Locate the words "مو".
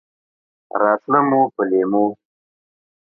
1.29-1.41